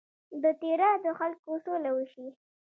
د 0.43 0.45
تیرا 0.61 0.89
د 1.03 1.07
خلکو 1.19 1.51
سوله 1.65 1.89
وشي. 1.93 2.27